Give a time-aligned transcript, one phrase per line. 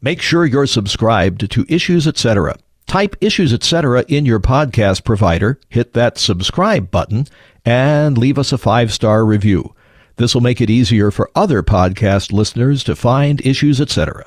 [0.00, 2.56] Make sure you're subscribed to Issues Etc.
[2.86, 4.04] Type Issues Etc.
[4.06, 7.26] in your podcast provider, hit that subscribe button,
[7.64, 9.74] and leave us a five star review.
[10.14, 14.24] This will make it easier for other podcast listeners to find Issues Etc.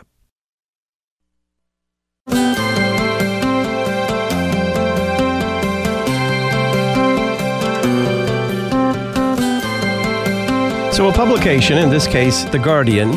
[10.94, 13.12] So, a publication, in this case, The Guardian,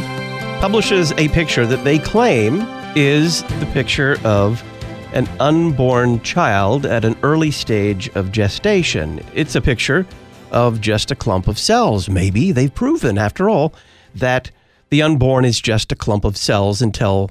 [0.65, 2.62] publishes a picture that they claim
[2.97, 4.65] is the picture of
[5.12, 9.21] an unborn child at an early stage of gestation.
[9.35, 10.07] It's a picture
[10.52, 12.09] of just a clump of cells.
[12.09, 13.74] Maybe they've proven, after all,
[14.15, 14.51] that
[14.88, 17.30] the unborn is just a clump of cells until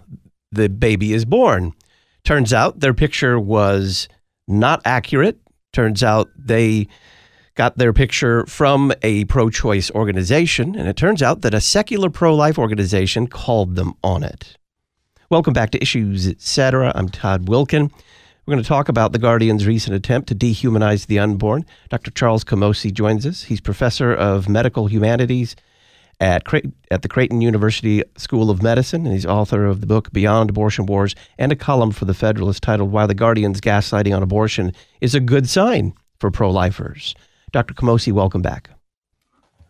[0.52, 1.73] the baby is born.
[2.23, 4.07] Turns out their picture was
[4.48, 5.40] not accurate.
[5.71, 6.88] Turns out they
[7.55, 12.09] got their picture from a pro choice organization, and it turns out that a secular
[12.09, 14.57] pro life organization called them on it.
[15.29, 16.91] Welcome back to Issues Etc.
[16.95, 17.91] I'm Todd Wilken.
[18.45, 21.65] We're going to talk about the Guardian's recent attempt to dehumanize the unborn.
[21.90, 22.12] Dr.
[22.12, 23.43] Charles Camosy joins us.
[23.43, 25.55] He's professor of medical humanities
[26.20, 26.43] at,
[26.91, 30.87] at the Creighton University School of Medicine, and he's author of the book Beyond Abortion
[30.87, 35.15] Wars and a column for The Federalist titled Why the Guardian's Gaslighting on Abortion is
[35.15, 37.15] a Good Sign for Pro Lifers.
[37.54, 37.76] Dr.
[37.76, 38.71] Camosy, welcome back.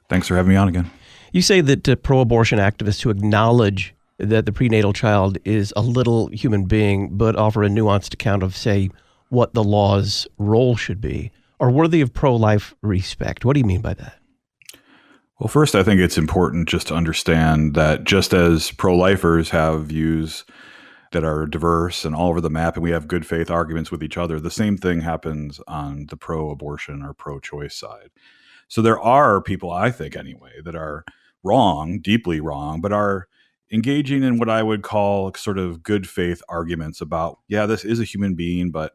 [0.10, 0.90] Thanks for having me on again.
[1.34, 5.82] You say that uh, pro abortion activists who acknowledge that the prenatal child is a
[5.82, 8.90] little human being, but offer a nuanced account of, say,
[9.30, 13.44] what the law's role should be, are worthy of pro life respect.
[13.44, 14.18] What do you mean by that?
[15.40, 19.88] Well, first, I think it's important just to understand that just as pro lifers have
[19.88, 20.46] views
[21.14, 24.04] that are diverse and all over the map, and we have good faith arguments with
[24.04, 24.40] each other.
[24.40, 28.10] The same thing happens on the pro abortion or pro choice side.
[28.68, 31.06] So there are people, I think anyway, that are
[31.44, 33.28] wrong, deeply wrong, but are
[33.72, 38.00] engaging in what I would call sort of good faith arguments about, yeah, this is
[38.00, 38.94] a human being, but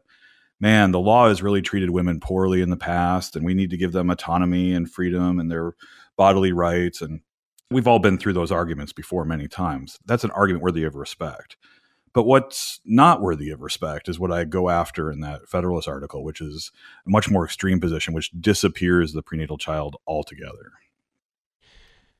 [0.59, 3.77] man, the law has really treated women poorly in the past, and we need to
[3.77, 5.73] give them autonomy and freedom and their
[6.17, 7.01] bodily rights.
[7.01, 7.21] And
[7.71, 9.97] we've all been through those arguments before many times.
[10.05, 11.55] That's an argument worthy of respect.
[12.13, 16.23] But what's not worthy of respect is what I go after in that Federalist article,
[16.23, 16.71] which is
[17.05, 20.71] a much more extreme position, which disappears the prenatal child altogether.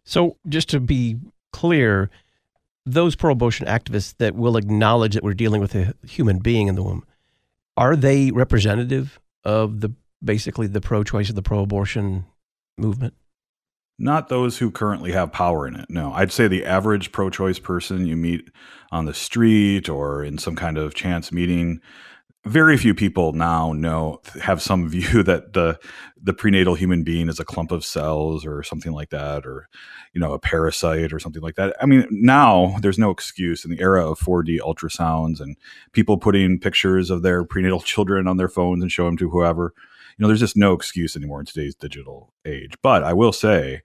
[0.04, 1.18] So, just to be
[1.52, 2.10] clear,
[2.86, 6.76] those pro abortion activists that will acknowledge that we're dealing with a human being in
[6.76, 7.06] the womb,
[7.78, 9.92] are they representative of the
[10.24, 12.26] basically the pro choice of the pro abortion
[12.78, 13.14] movement?
[14.02, 15.90] Not those who currently have power in it.
[15.90, 18.50] No, I'd say the average pro choice person you meet
[18.92, 21.82] on the street or in some kind of chance meeting.
[22.46, 25.78] Very few people now know have some view that the
[26.22, 29.68] the prenatal human being is a clump of cells or something like that, or
[30.14, 31.76] you know a parasite or something like that.
[31.82, 35.58] I mean, now there's no excuse in the era of 4D ultrasounds and
[35.92, 39.74] people putting pictures of their prenatal children on their phones and show them to whoever
[40.24, 42.74] know, there's just no excuse anymore in today's digital age.
[42.82, 43.82] But I will say,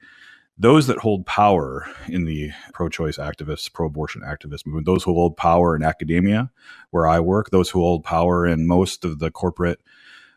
[0.56, 5.74] those that hold power in the pro-choice activists, pro-abortion activist movement, those who hold power
[5.74, 6.50] in academia,
[6.90, 9.80] where I work, those who hold power in most of the corporate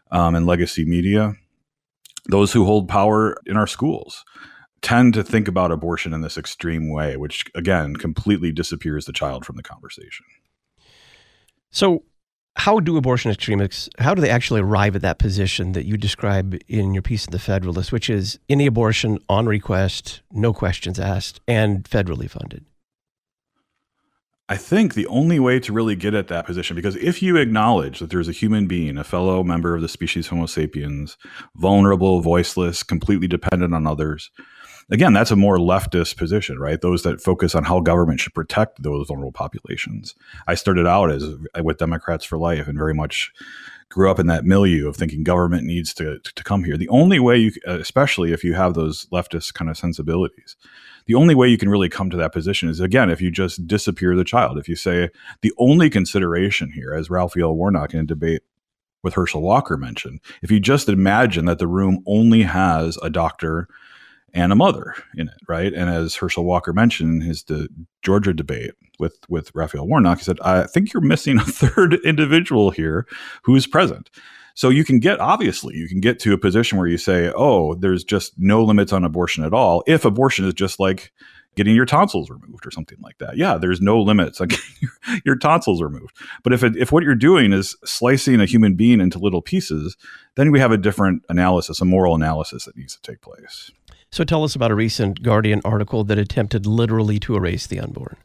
[0.09, 1.35] um, and legacy media,
[2.29, 4.25] those who hold power in our schools,
[4.81, 9.45] tend to think about abortion in this extreme way, which again completely disappears the child
[9.45, 10.25] from the conversation.
[11.69, 12.03] So,
[12.57, 16.59] how do abortion extremists how do they actually arrive at that position that you describe
[16.67, 21.39] in your piece in the federalist which is any abortion on request no questions asked
[21.47, 22.65] and federally funded?
[24.49, 27.99] I think the only way to really get at that position, because if you acknowledge
[27.99, 31.17] that there's a human being, a fellow member of the species Homo sapiens,
[31.57, 34.31] vulnerable, voiceless, completely dependent on others,
[34.89, 36.79] again, that's a more leftist position, right?
[36.79, 40.15] Those that focus on how government should protect those vulnerable populations.
[40.47, 43.31] I started out as uh, with Democrats for Life and very much
[43.89, 46.75] grew up in that milieu of thinking government needs to, to, come here.
[46.75, 50.57] The only way you, uh, especially if you have those leftist kind of sensibilities,
[51.05, 53.65] the only way you can really come to that position is again if you just
[53.65, 54.57] disappear the child.
[54.57, 55.09] If you say
[55.41, 58.41] the only consideration here, as Raphael Warnock in a debate
[59.03, 63.69] with Herschel Walker mentioned, if you just imagine that the room only has a doctor
[64.37, 65.73] and a mother in it, right?
[65.73, 67.67] And as Herschel Walker mentioned in his the
[68.03, 72.69] Georgia debate with with Raphael Warnock, he said, "I think you're missing a third individual
[72.69, 73.07] here
[73.43, 74.11] who's present."
[74.53, 77.73] So you can get obviously you can get to a position where you say, "Oh,
[77.73, 81.11] there's just no limits on abortion at all." If abortion is just like
[81.55, 83.35] getting your tonsils removed or something like that.
[83.35, 84.91] Yeah, there's no limits on getting your,
[85.25, 86.15] your tonsils removed.
[86.43, 89.97] But if it, if what you're doing is slicing a human being into little pieces,
[90.35, 93.71] then we have a different analysis, a moral analysis that needs to take place.
[94.11, 98.17] So tell us about a recent Guardian article that attempted literally to erase the unborn.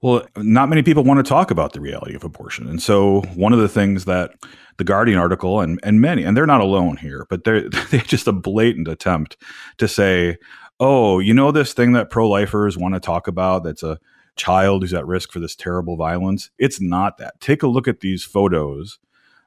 [0.00, 2.68] Well, not many people want to talk about the reality of abortion.
[2.68, 4.32] And so, one of the things that
[4.76, 8.26] the Guardian article and, and many, and they're not alone here, but they're, they're just
[8.26, 9.36] a blatant attempt
[9.78, 10.38] to say,
[10.80, 14.00] oh, you know, this thing that pro lifers want to talk about that's a
[14.34, 16.50] child who's at risk for this terrible violence?
[16.58, 17.40] It's not that.
[17.40, 18.98] Take a look at these photos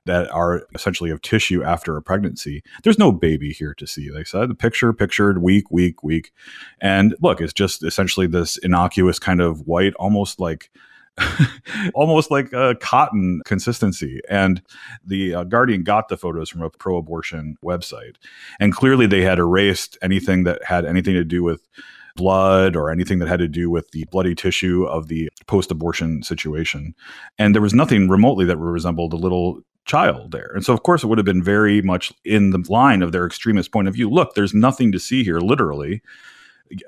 [0.06, 2.64] that are essentially of tissue after a pregnancy.
[2.84, 4.10] There's no baby here to see.
[4.10, 6.32] They said the picture pictured week, week, week.
[6.80, 10.70] And look, it's just essentially this innocuous kind of white, almost like
[11.94, 14.22] almost like a cotton consistency.
[14.30, 14.62] And
[15.06, 18.16] the uh, Guardian got the photos from a pro abortion website.
[18.60, 21.68] And clearly they had erased anything that had anything to do with
[22.16, 26.24] blood or anything that had to do with the bloody tissue of the post abortion
[26.24, 26.96] situation.
[27.38, 30.52] And there was nothing remotely that resembled a little child there.
[30.54, 33.26] And so, of course, it would have been very much in the line of their
[33.26, 34.10] extremist point of view.
[34.10, 36.02] Look, there's nothing to see here, literally,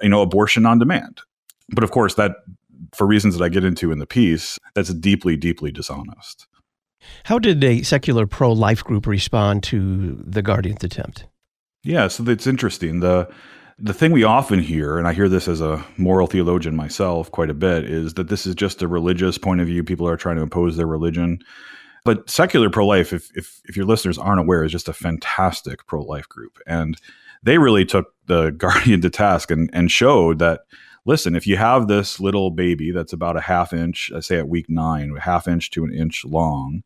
[0.02, 1.22] you know, abortion on demand.
[1.70, 2.38] But of course, that,
[2.94, 6.48] for reasons that I get into in the piece, that's deeply, deeply dishonest.
[7.26, 11.26] How did a secular pro life group respond to the Guardian's attempt?
[11.84, 13.00] Yeah, so it's interesting.
[13.00, 13.30] The
[13.80, 17.52] the thing we often hear, and I hear this as a moral theologian myself quite
[17.52, 19.84] a bit, is that this is just a religious point of view.
[19.84, 21.40] People are trying to impose their religion.
[22.08, 25.86] But secular pro life, if, if, if your listeners aren't aware, is just a fantastic
[25.88, 26.58] pro life group.
[26.66, 26.96] And
[27.44, 30.62] they really took the Guardian to task and, and showed that
[31.04, 34.48] listen, if you have this little baby that's about a half inch, I say at
[34.48, 36.84] week nine, a half inch to an inch long,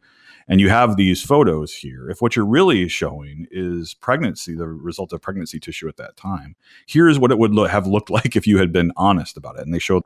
[0.47, 5.13] and you have these photos here, if what you're really showing is pregnancy, the result
[5.13, 6.55] of pregnancy tissue at that time,
[6.87, 9.61] here's what it would lo- have looked like if you had been honest about it.
[9.61, 10.01] And they showed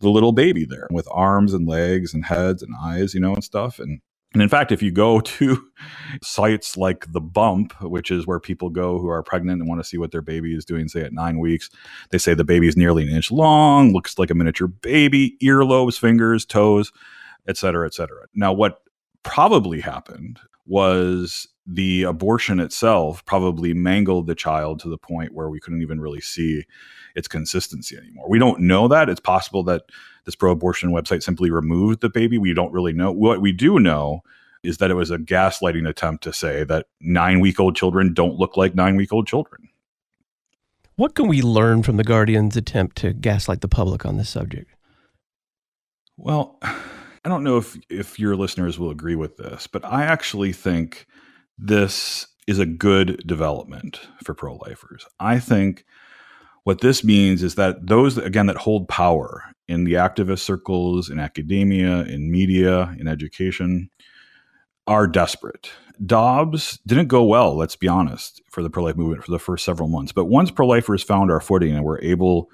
[0.00, 3.44] the little baby there with arms and legs and heads and eyes, you know, and
[3.44, 3.78] stuff.
[3.78, 4.00] And
[4.34, 5.68] and in fact, if you go to
[6.22, 9.88] sites like The Bump, which is where people go who are pregnant and want to
[9.88, 11.70] see what their baby is doing, say at nine weeks,
[12.10, 15.98] they say the baby is nearly an inch long, looks like a miniature baby, earlobes,
[15.98, 16.92] fingers, toes,
[17.46, 18.26] et cetera, et cetera.
[18.34, 18.82] Now, what
[19.22, 25.60] probably happened was the abortion itself probably mangled the child to the point where we
[25.60, 26.64] couldn't even really see
[27.14, 28.26] its consistency anymore.
[28.28, 29.10] We don't know that.
[29.10, 29.82] It's possible that
[30.24, 32.38] this pro abortion website simply removed the baby.
[32.38, 33.12] We don't really know.
[33.12, 34.22] What we do know
[34.62, 38.36] is that it was a gaslighting attempt to say that nine week old children don't
[38.36, 39.68] look like nine week old children.
[40.96, 44.70] What can we learn from the Guardian's attempt to gaslight the public on this subject?
[46.16, 50.52] Well, I don't know if, if your listeners will agree with this, but I actually
[50.52, 51.06] think
[51.58, 55.04] this is a good development for pro lifers.
[55.20, 55.84] I think
[56.64, 61.18] what this means is that those, again, that hold power in the activist circles, in
[61.18, 63.90] academia, in media, in education,
[64.86, 65.70] are desperate.
[66.04, 69.64] Dobbs didn't go well, let's be honest, for the pro life movement for the first
[69.64, 70.12] several months.
[70.12, 72.50] But once pro lifers found our footing and were able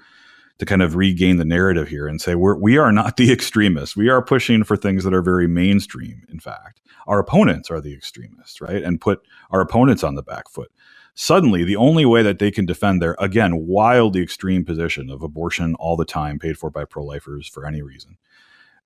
[0.59, 3.95] to kind of regain the narrative here and say we're we are not the extremists.
[3.95, 6.23] We are pushing for things that are very mainstream.
[6.29, 8.83] In fact, our opponents are the extremists, right?
[8.83, 9.21] And put
[9.51, 10.71] our opponents on the back foot
[11.15, 15.73] suddenly the only way that they can defend their again wildly extreme position of abortion
[15.75, 18.17] all the time paid for by pro-lifers for any reason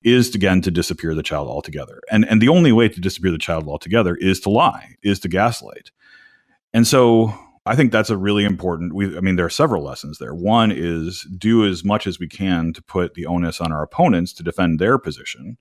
[0.03, 3.37] is again to disappear the child altogether and and the only way to disappear the
[3.37, 5.89] child altogether is to lie is to gaslight
[6.71, 7.33] and so
[7.65, 10.71] i think that's a really important we i mean there are several lessons there one
[10.71, 14.43] is do as much as we can to put the onus on our opponents to
[14.43, 15.57] defend their position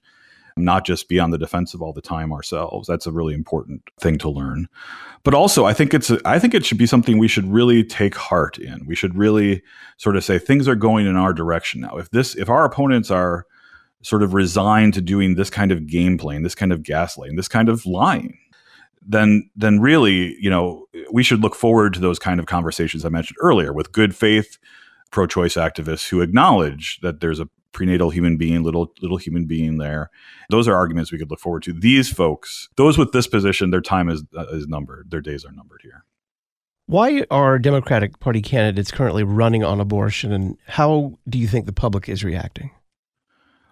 [0.59, 2.89] not just be on the defensive all the time ourselves.
[2.89, 4.69] That's a really important thing to learn.
[5.23, 8.15] But also, I think it's I think it should be something we should really take
[8.15, 8.85] heart in.
[8.87, 9.63] We should really
[9.97, 11.97] sort of say things are going in our direction now.
[11.97, 13.47] If this if our opponents are
[14.03, 17.49] sort of resigned to doing this kind of game playing, this kind of gaslighting, this
[17.49, 18.39] kind of lying,
[19.09, 23.09] then then really, you know, we should look forward to those kind of conversations I
[23.09, 24.59] mentioned earlier with good faith
[25.11, 30.11] pro-choice activists who acknowledge that there's a prenatal human being, little little human being there.
[30.51, 31.73] Those are arguments we could look forward to.
[31.73, 35.11] These folks, those with this position, their time is uh, is numbered.
[35.11, 36.05] Their days are numbered here.
[36.87, 41.73] Why are Democratic Party candidates currently running on abortion, and how do you think the
[41.73, 42.71] public is reacting?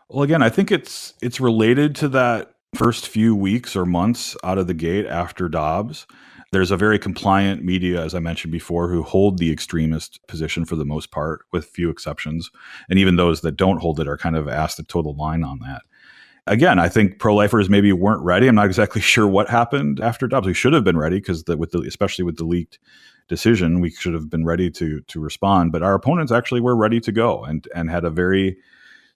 [0.09, 4.59] Well, again, I think it's it's related to that first few weeks or months out
[4.59, 6.07] of the gate after Dobbs.
[6.53, 10.77] There's a very compliant media, as I mentioned before, who hold the extremist position for
[10.77, 12.51] the most part, with few exceptions.
[12.89, 15.43] And even those that don't hold it are kind of asked to toe the line
[15.43, 15.83] on that.
[16.47, 18.47] Again, I think pro-lifers maybe weren't ready.
[18.47, 20.47] I'm not exactly sure what happened after Dobbs.
[20.47, 22.79] We should have been ready because with the, especially with the leaked
[23.29, 25.73] decision, we should have been ready to to respond.
[25.73, 28.59] But our opponents actually were ready to go and and had a very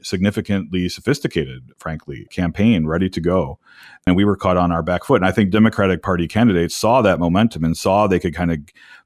[0.02, 3.58] significantly sophisticated, frankly, campaign ready to go.
[4.06, 5.16] And we were caught on our back foot.
[5.16, 8.58] And I think Democratic Party candidates saw that momentum and saw they could kind of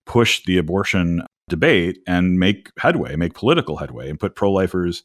[0.04, 5.02] push the abortion debate and make headway, make political headway, and put pro lifers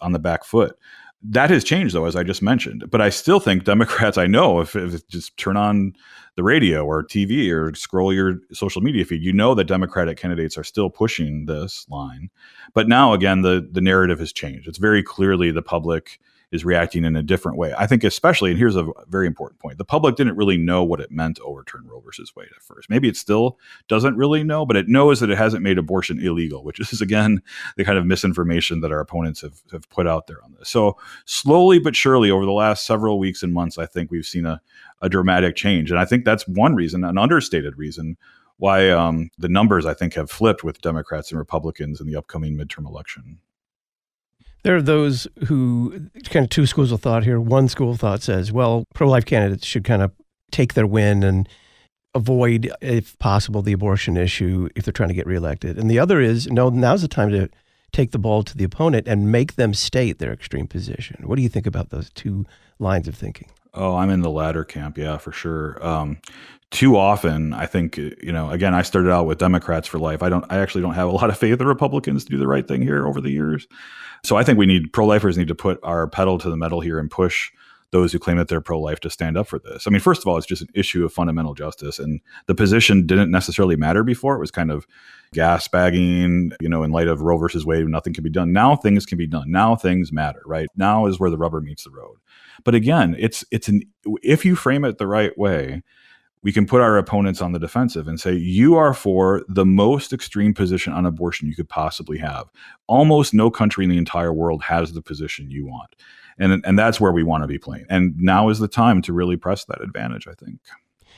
[0.00, 0.76] on the back foot.
[1.22, 2.90] That has changed though, as I just mentioned.
[2.90, 5.94] But I still think Democrats, I know if, if just turn on
[6.36, 10.56] the radio or TV or scroll your social media feed, you know that Democratic candidates
[10.56, 12.30] are still pushing this line.
[12.72, 14.66] But now again, the the narrative has changed.
[14.68, 16.20] It's very clearly the public
[16.52, 17.72] is reacting in a different way.
[17.78, 21.00] I think, especially, and here's a very important point: the public didn't really know what
[21.00, 22.90] it meant to overturn Roe versus Wade at first.
[22.90, 26.64] Maybe it still doesn't really know, but it knows that it hasn't made abortion illegal,
[26.64, 27.42] which is again
[27.76, 30.68] the kind of misinformation that our opponents have have put out there on this.
[30.68, 34.46] So slowly but surely, over the last several weeks and months, I think we've seen
[34.46, 34.60] a
[35.02, 38.16] a dramatic change, and I think that's one reason, an understated reason
[38.60, 42.56] why um, the numbers I think have flipped with Democrats and Republicans in the upcoming
[42.56, 43.38] midterm election.
[44.62, 47.40] There are those who kind of two schools of thought here.
[47.40, 50.12] One school of thought says, well, pro life candidates should kind of
[50.50, 51.48] take their win and
[52.14, 55.78] avoid, if possible, the abortion issue if they're trying to get reelected.
[55.78, 57.48] And the other is, no, now's the time to
[57.92, 61.26] take the ball to the opponent and make them state their extreme position.
[61.26, 62.46] What do you think about those two
[62.80, 63.48] lines of thinking?
[63.74, 64.98] Oh, I'm in the latter camp.
[64.98, 65.84] Yeah, for sure.
[65.86, 66.18] Um,
[66.70, 68.50] too often, I think you know.
[68.50, 70.22] Again, I started out with Democrats for life.
[70.22, 70.44] I don't.
[70.50, 72.82] I actually don't have a lot of faith in Republicans to do the right thing
[72.82, 73.66] here over the years.
[74.24, 76.98] So I think we need pro-lifers need to put our pedal to the metal here
[76.98, 77.50] and push
[77.92, 79.86] those who claim that they're pro-life to stand up for this.
[79.86, 83.06] I mean, first of all, it's just an issue of fundamental justice, and the position
[83.06, 84.36] didn't necessarily matter before.
[84.36, 84.86] It was kind of
[85.32, 88.52] gas bagging, you know, in light of Roe versus Wade, nothing can be done.
[88.52, 89.50] Now things can be done.
[89.50, 90.68] Now things matter, right?
[90.76, 92.16] Now is where the rubber meets the road.
[92.64, 93.82] But again, it's it's an
[94.22, 95.82] if you frame it the right way,
[96.42, 100.12] we can put our opponents on the defensive and say, you are for the most
[100.12, 102.50] extreme position on abortion you could possibly have.
[102.86, 105.96] Almost no country in the entire world has the position you want.
[106.40, 107.84] And, and that's where we want to be playing.
[107.88, 110.58] And now is the time to really press that advantage, I think.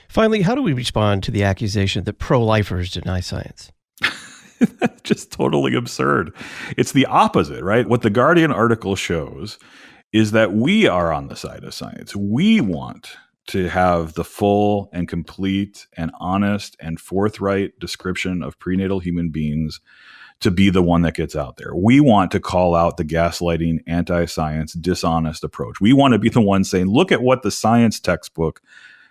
[0.09, 3.73] Finally, how do we respond to the accusation that pro lifers deny science?
[4.59, 6.35] That's just totally absurd.
[6.77, 7.89] It's the opposite, right?
[7.89, 9.59] What the Guardian article shows
[10.13, 12.15] is that we are on the side of science.
[12.15, 13.17] We want
[13.49, 19.81] to have the full and complete and honest and forthright description of prenatal human beings
[20.41, 21.75] to be the one that gets out there.
[21.75, 25.81] We want to call out the gaslighting, anti science, dishonest approach.
[25.81, 28.61] We want to be the one saying, look at what the science textbook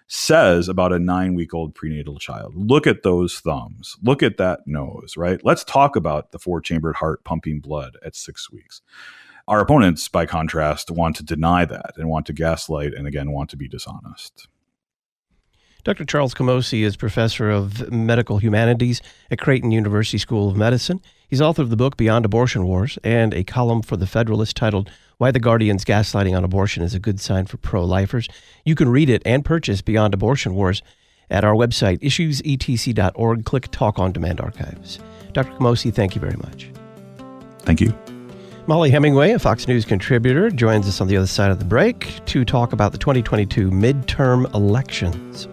[0.08, 2.54] says about a nine week old prenatal child.
[2.54, 3.96] Look at those thumbs.
[4.04, 5.40] Look at that nose, right?
[5.44, 8.82] Let's talk about the four chambered heart pumping blood at six weeks.
[9.52, 13.50] Our opponents, by contrast, want to deny that and want to gaslight and again want
[13.50, 14.48] to be dishonest.
[15.84, 16.06] Dr.
[16.06, 21.02] Charles Camosy is professor of medical humanities at Creighton University School of Medicine.
[21.28, 24.90] He's author of the book Beyond Abortion Wars and a column for The Federalist titled
[25.18, 28.30] Why the Guardian's Gaslighting on Abortion is a Good Sign for Pro Lifers.
[28.64, 30.82] You can read it and purchase Beyond Abortion Wars
[31.30, 33.44] at our website, issuesetc.org.
[33.44, 35.00] Click Talk on Demand Archives.
[35.34, 35.52] Dr.
[35.52, 36.72] Camosy, thank you very much.
[37.64, 37.94] Thank you.
[38.68, 42.24] Mollie Hemingway, a Fox News contributor, joins us on the other side of the break
[42.28, 45.48] to talk about the 2022 midterm elections.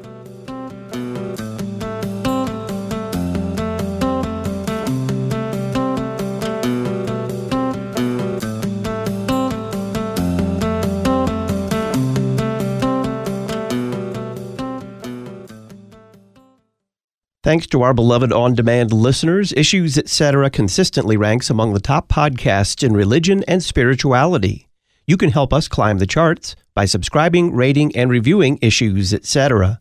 [17.48, 20.50] Thanks to our beloved on demand listeners, Issues Etc.
[20.50, 24.68] consistently ranks among the top podcasts in religion and spirituality.
[25.06, 29.80] You can help us climb the charts by subscribing, rating, and reviewing Issues Etc.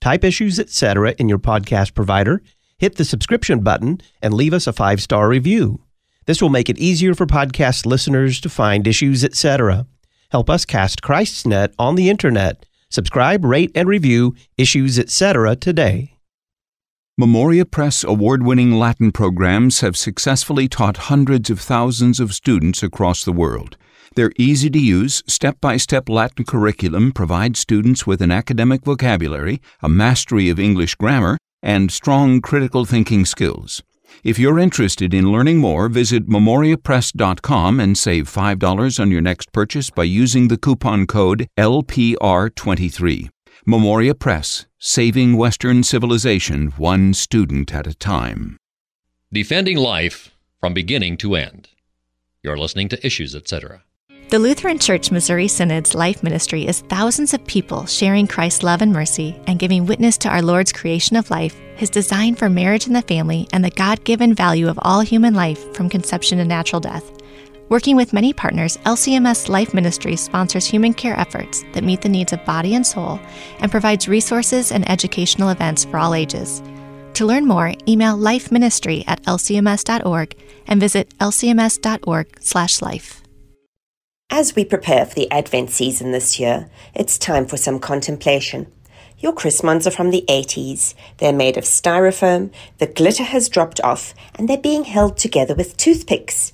[0.00, 1.14] Type Issues Etc.
[1.16, 2.42] in your podcast provider,
[2.78, 5.84] hit the subscription button, and leave us a five star review.
[6.26, 9.86] This will make it easier for podcast listeners to find Issues Etc.
[10.30, 12.66] Help us cast Christ's net on the internet.
[12.90, 15.54] Subscribe, rate, and review Issues Etc.
[15.54, 16.13] today.
[17.16, 23.22] Memoria Press award winning Latin programs have successfully taught hundreds of thousands of students across
[23.22, 23.76] the world.
[24.16, 29.62] Their easy to use, step by step Latin curriculum provides students with an academic vocabulary,
[29.80, 33.80] a mastery of English grammar, and strong critical thinking skills.
[34.24, 39.88] If you're interested in learning more, visit memoriapress.com and save $5 on your next purchase
[39.88, 43.30] by using the coupon code LPR23.
[43.66, 48.58] Memoria Press, saving Western civilization one student at a time.
[49.32, 51.70] Defending life from beginning to end.
[52.42, 53.82] You're listening to Issues, etc.
[54.28, 58.92] The Lutheran Church Missouri Synod's life ministry is thousands of people sharing Christ's love and
[58.92, 62.94] mercy and giving witness to our Lord's creation of life, his design for marriage and
[62.94, 66.80] the family, and the God given value of all human life from conception to natural
[66.80, 67.10] death.
[67.70, 72.34] Working with many partners, LCMS Life Ministry sponsors human care efforts that meet the needs
[72.34, 73.18] of body and soul
[73.58, 76.62] and provides resources and educational events for all ages.
[77.14, 83.22] To learn more, email lifeministry at lcms.org and visit lcms.org/life.
[84.30, 88.66] As we prepare for the Advent season this year, it's time for some contemplation.
[89.18, 90.94] Your Christmas are from the 80s.
[91.16, 95.78] They're made of styrofoam, the glitter has dropped off, and they're being held together with
[95.78, 96.52] toothpicks.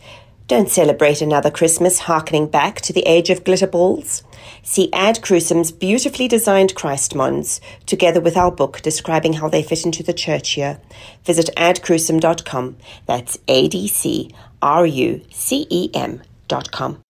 [0.51, 4.25] Don't celebrate another Christmas harkening back to the age of glitter balls.
[4.65, 10.03] See Ad Crucem's beautifully designed Chrismons, together with our book describing how they fit into
[10.03, 10.81] the church year.
[11.25, 12.79] Visit adcrucem.com.
[13.07, 17.01] That's A D C R U C E M dot com.